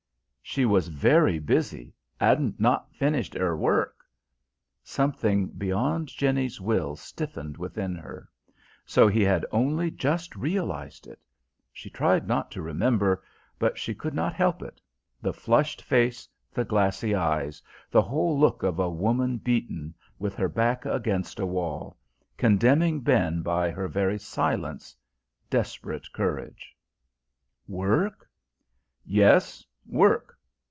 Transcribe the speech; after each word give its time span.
"She 0.43 0.65
was 0.65 0.89
very 0.89 1.39
busy, 1.39 1.93
'adn't 2.19 2.59
not 2.59 2.93
finished 2.93 3.37
'er 3.37 3.55
work." 3.55 4.03
Something 4.83 5.47
beyond 5.47 6.09
Jenny's 6.09 6.59
will 6.59 6.97
stiffened 6.97 7.55
within 7.57 7.95
her. 7.95 8.27
So 8.85 9.07
he 9.07 9.21
had 9.23 9.45
only 9.51 9.89
just 9.89 10.35
realised 10.35 11.07
it! 11.07 11.21
She 11.71 11.89
tried 11.89 12.27
not 12.27 12.51
to 12.51 12.61
remember, 12.61 13.23
but 13.57 13.77
she 13.77 13.95
could 13.95 14.13
not 14.13 14.33
help 14.33 14.61
it 14.61 14.81
the 15.21 15.31
flushed 15.31 15.81
face, 15.81 16.27
the 16.53 16.65
glassy 16.65 17.15
eyes: 17.15 17.61
the 17.89 18.01
whole 18.01 18.37
look 18.37 18.61
of 18.61 18.77
a 18.77 18.89
woman 18.89 19.37
beaten, 19.37 19.93
with 20.19 20.35
her 20.35 20.49
back 20.49 20.85
against 20.85 21.39
a 21.39 21.45
wall; 21.45 21.95
condemning 22.35 22.99
Ben 22.99 23.41
by 23.41 23.71
her 23.71 23.87
very 23.87 24.19
silence, 24.19 24.97
desperate 25.49 26.11
courage. 26.11 26.75
"Work?" 27.69 28.29
"Yes, 29.05 29.65
work." 29.85 30.37